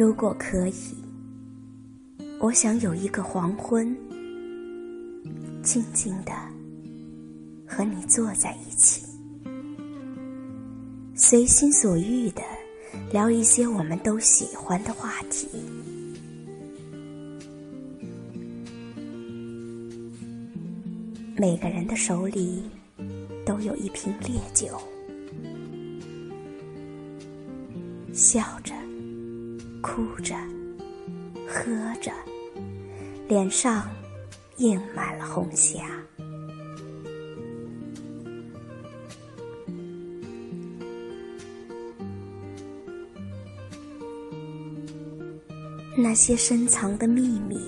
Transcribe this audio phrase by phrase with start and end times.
[0.00, 0.72] 如果可以，
[2.38, 3.94] 我想有一个黄昏，
[5.62, 6.32] 静静的
[7.66, 9.04] 和你坐在一起，
[11.14, 12.40] 随心所欲的
[13.12, 15.46] 聊一些我们都喜欢的话题。
[21.36, 22.62] 每个人的手里
[23.44, 24.80] 都有一瓶烈酒，
[28.14, 28.72] 笑着。
[29.80, 30.34] 哭着，
[31.48, 31.64] 喝
[32.00, 32.12] 着，
[33.28, 33.88] 脸上
[34.58, 35.80] 映满了红霞。
[45.96, 47.60] 那些深藏的秘密，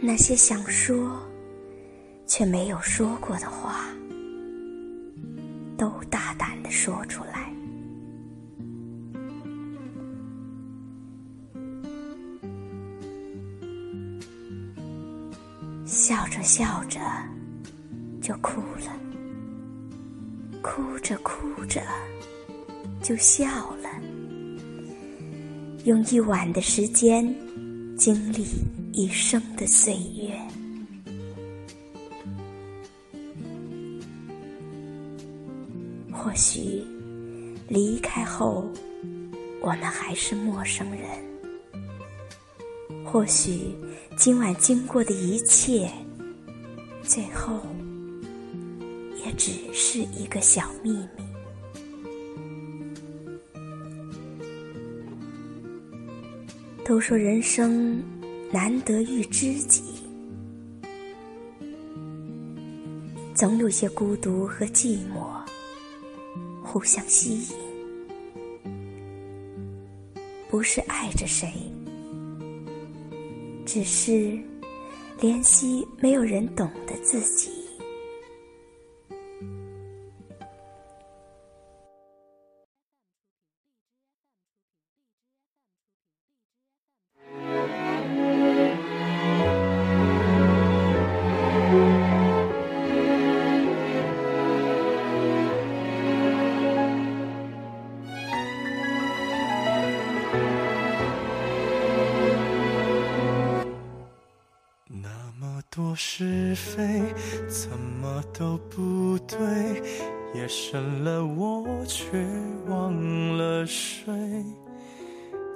[0.00, 1.20] 那些想说
[2.26, 3.86] 却没有说过的话，
[5.76, 7.13] 都大胆的说出
[16.06, 17.00] 笑着笑着
[18.20, 18.92] 就哭了，
[20.60, 21.80] 哭着哭着
[23.02, 23.46] 就笑
[23.76, 23.88] 了，
[25.86, 27.26] 用一晚的时间
[27.96, 28.44] 经历
[28.92, 30.38] 一生的岁月。
[36.12, 36.84] 或许
[37.66, 38.70] 离开后，
[39.62, 41.08] 我们还是陌生人；
[43.14, 43.72] 或许。
[44.16, 45.88] 今晚经过的一切，
[47.00, 47.60] 最后
[49.24, 51.08] 也只是一个小秘密。
[56.84, 58.02] 都说人生
[58.50, 59.84] 难得遇知己，
[63.32, 65.40] 总有些孤独和寂寞
[66.64, 67.56] 互相吸引，
[70.50, 71.52] 不是爱着谁。
[73.74, 74.38] 只是
[75.18, 77.53] 怜惜没有人懂得自己。
[105.94, 107.02] 是非
[107.48, 109.38] 怎么都不对，
[110.34, 112.24] 夜深了我却
[112.68, 114.12] 忘了睡。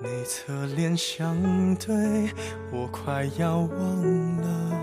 [0.00, 1.36] 你侧脸相
[1.76, 1.94] 对，
[2.72, 4.78] 我快要忘了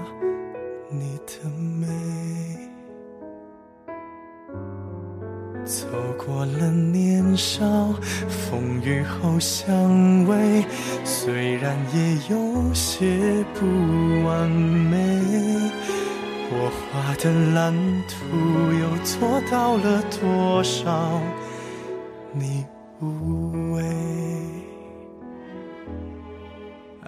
[0.90, 2.49] 你的美。
[5.70, 5.86] 走
[6.18, 7.64] 过了年少，
[8.28, 9.70] 风雨后相
[10.26, 10.66] 偎，
[11.06, 13.68] 虽然也有些不
[14.26, 14.98] 完美。
[16.52, 17.72] 我画的蓝
[18.08, 18.16] 图
[18.82, 21.22] 又做到了多少？
[22.34, 22.66] 你
[23.00, 23.84] 无畏。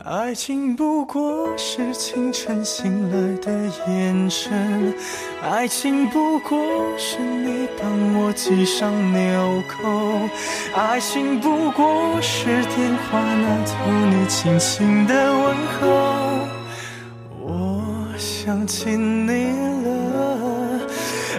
[0.04, 3.52] 爱情不过是清晨醒来的
[3.88, 4.94] 眼神，
[5.44, 6.58] 爱情不过
[6.98, 10.28] 是你帮我系上纽扣，
[10.76, 13.74] 爱情不过是电话那头
[14.10, 15.80] 你轻轻的问候。
[17.40, 17.84] 我
[18.18, 19.52] 想起你
[19.84, 20.01] 了，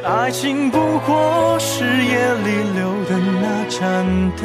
[0.04, 4.04] 爱情不过是夜里留的那盏
[4.36, 4.42] 灯。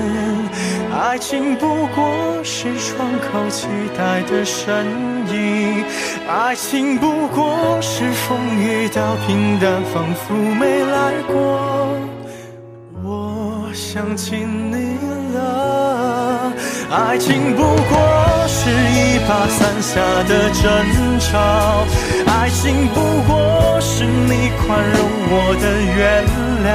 [0.95, 4.85] 爱情不过是窗口期待的身
[5.31, 5.83] 影，
[6.27, 11.97] 爱情不过是风雨到平淡，仿佛没来过。
[13.03, 14.97] 我想起你
[15.33, 16.53] 了，
[16.91, 21.83] 爱情不过是一把伞下的争吵，
[22.27, 24.99] 爱情不过是你宽容
[25.29, 26.25] 我的原
[26.63, 26.67] 谅，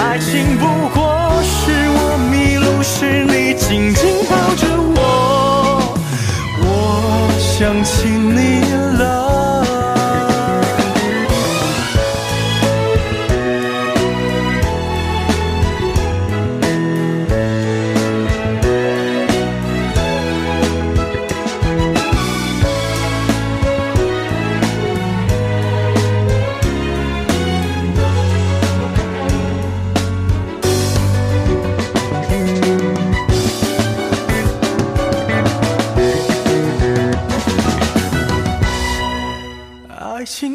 [0.00, 0.64] 爱情不
[0.94, 1.00] 过
[1.42, 1.98] 是我
[2.30, 3.52] 迷路时你。
[3.54, 4.66] 紧紧抱着
[4.96, 5.94] 我，
[6.60, 6.66] 我
[7.38, 8.61] 想起你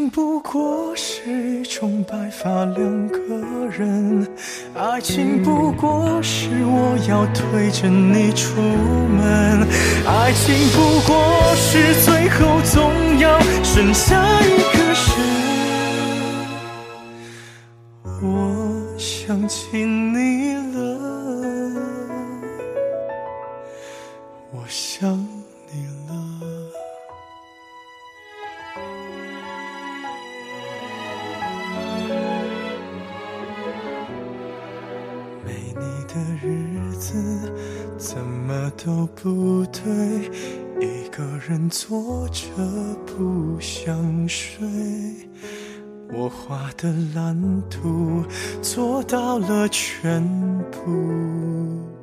[0.09, 3.19] 不过是一种白发两个
[3.71, 4.27] 人，
[4.75, 9.67] 爱情不过是我要推着你出门，
[10.05, 11.15] 爱情不过
[11.55, 14.97] 是最后总要剩下一个人。
[18.21, 20.86] 我想起你了，
[36.17, 37.13] 的日子
[37.97, 40.31] 怎么都不对，
[40.79, 42.43] 一个人坐着
[43.05, 44.65] 不想睡。
[46.13, 48.23] 我画的蓝图
[48.61, 50.23] 做到了全
[50.71, 51.96] 部。